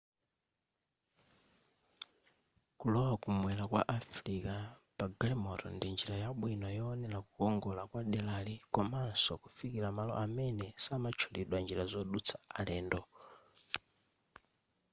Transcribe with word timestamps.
kulowa 2.79 3.13
kumwera 3.23 3.63
kwa 3.71 3.81
africa 3.97 4.55
pa 4.97 5.05
galimoto 5.19 5.67
ndi 5.75 5.87
njira 5.93 6.15
yabwino 6.23 6.65
yoonera 6.77 7.19
kukongora 7.27 7.81
kwa 7.89 8.01
derali 8.11 8.55
komanso 8.73 9.31
kufikila 9.43 9.87
malo 9.97 10.13
amene 10.23 10.65
samatchulidwa 10.83 11.57
njira 11.63 11.83
zodutsa 11.91 12.35
alendo 12.59 13.01